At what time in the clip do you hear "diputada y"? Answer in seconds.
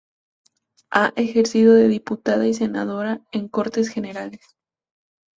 1.87-2.55